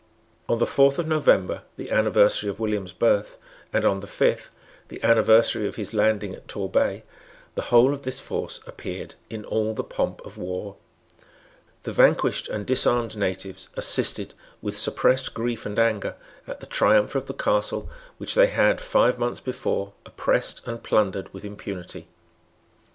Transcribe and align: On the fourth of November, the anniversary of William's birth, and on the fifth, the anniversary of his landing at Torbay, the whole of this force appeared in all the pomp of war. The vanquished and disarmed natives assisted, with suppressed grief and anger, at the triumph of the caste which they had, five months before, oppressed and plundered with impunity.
On 0.49 0.57
the 0.57 0.65
fourth 0.65 0.97
of 0.97 1.07
November, 1.07 1.61
the 1.77 1.91
anniversary 1.91 2.49
of 2.49 2.59
William's 2.59 2.91
birth, 2.91 3.37
and 3.71 3.85
on 3.85 3.99
the 3.99 4.07
fifth, 4.07 4.49
the 4.87 4.99
anniversary 5.03 5.67
of 5.67 5.75
his 5.75 5.93
landing 5.93 6.33
at 6.33 6.47
Torbay, 6.47 7.03
the 7.53 7.61
whole 7.69 7.93
of 7.93 8.01
this 8.01 8.19
force 8.19 8.61
appeared 8.65 9.13
in 9.29 9.45
all 9.45 9.75
the 9.75 9.83
pomp 9.83 10.25
of 10.25 10.39
war. 10.39 10.75
The 11.83 11.91
vanquished 11.91 12.49
and 12.49 12.65
disarmed 12.65 13.15
natives 13.15 13.69
assisted, 13.75 14.33
with 14.59 14.75
suppressed 14.75 15.35
grief 15.35 15.67
and 15.67 15.77
anger, 15.77 16.15
at 16.47 16.61
the 16.61 16.65
triumph 16.65 17.13
of 17.13 17.27
the 17.27 17.35
caste 17.35 17.71
which 18.17 18.33
they 18.33 18.47
had, 18.47 18.81
five 18.81 19.19
months 19.19 19.39
before, 19.39 19.93
oppressed 20.07 20.63
and 20.65 20.81
plundered 20.81 21.31
with 21.31 21.45
impunity. 21.45 22.07